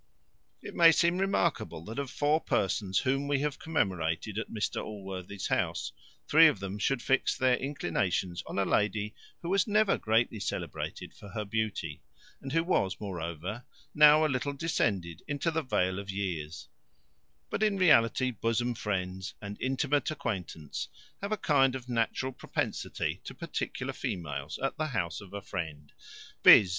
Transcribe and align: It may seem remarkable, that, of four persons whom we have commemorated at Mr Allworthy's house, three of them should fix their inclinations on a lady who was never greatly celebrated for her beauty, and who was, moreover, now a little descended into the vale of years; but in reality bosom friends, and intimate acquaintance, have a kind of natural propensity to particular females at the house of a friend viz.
It 0.63 0.73
may 0.73 0.91
seem 0.91 1.19
remarkable, 1.19 1.85
that, 1.85 1.99
of 1.99 2.09
four 2.09 2.41
persons 2.41 2.97
whom 3.01 3.27
we 3.27 3.41
have 3.41 3.59
commemorated 3.59 4.39
at 4.39 4.49
Mr 4.49 4.83
Allworthy's 4.83 5.45
house, 5.45 5.91
three 6.27 6.47
of 6.47 6.59
them 6.59 6.79
should 6.79 7.03
fix 7.03 7.37
their 7.37 7.55
inclinations 7.57 8.41
on 8.47 8.57
a 8.57 8.65
lady 8.65 9.13
who 9.43 9.49
was 9.49 9.67
never 9.67 9.99
greatly 9.99 10.39
celebrated 10.39 11.13
for 11.13 11.29
her 11.29 11.45
beauty, 11.45 12.01
and 12.41 12.51
who 12.51 12.63
was, 12.63 12.99
moreover, 12.99 13.63
now 13.93 14.25
a 14.25 14.27
little 14.27 14.53
descended 14.53 15.21
into 15.27 15.51
the 15.51 15.61
vale 15.61 15.99
of 15.99 16.09
years; 16.09 16.67
but 17.51 17.61
in 17.61 17.77
reality 17.77 18.31
bosom 18.31 18.73
friends, 18.73 19.35
and 19.39 19.55
intimate 19.61 20.09
acquaintance, 20.09 20.87
have 21.21 21.31
a 21.31 21.37
kind 21.37 21.75
of 21.75 21.87
natural 21.87 22.31
propensity 22.31 23.21
to 23.23 23.35
particular 23.35 23.93
females 23.93 24.57
at 24.63 24.75
the 24.77 24.87
house 24.87 25.21
of 25.21 25.31
a 25.31 25.43
friend 25.43 25.91
viz. 26.43 26.69